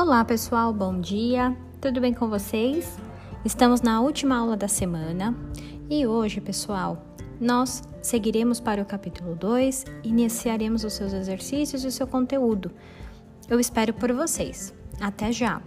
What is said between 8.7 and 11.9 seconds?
o capítulo 2 e iniciaremos os seus exercícios e o